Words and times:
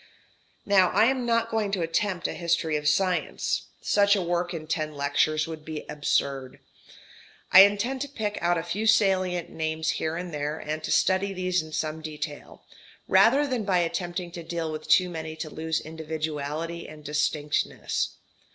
Now 0.65 0.89
I 0.89 1.05
am 1.05 1.27
not 1.27 1.51
going 1.51 1.71
to 1.73 1.83
attempt 1.83 2.27
a 2.27 2.33
history 2.33 2.75
of 2.75 2.87
science. 2.87 3.67
Such 3.81 4.15
a 4.15 4.21
work 4.23 4.51
in 4.51 4.65
ten 4.65 4.95
lectures 4.95 5.45
would 5.45 5.63
be 5.63 5.85
absurd. 5.87 6.59
I 7.51 7.61
intend 7.65 8.01
to 8.01 8.07
pick 8.07 8.39
out 8.41 8.57
a 8.57 8.63
few 8.63 8.87
salient 8.87 9.51
names 9.51 9.91
here 10.01 10.15
and 10.17 10.33
there, 10.33 10.57
and 10.57 10.83
to 10.85 10.89
study 10.91 11.33
these 11.33 11.61
in 11.61 11.71
some 11.71 12.01
detail, 12.01 12.63
rather 13.07 13.45
than 13.45 13.63
by 13.63 13.77
attempting 13.77 14.31
to 14.31 14.41
deal 14.43 14.71
with 14.71 14.87
too 14.87 15.07
many 15.07 15.35
to 15.35 15.51
lose 15.51 15.79
individuality 15.79 16.87
and 16.87 17.03
distinctness. 17.03 18.15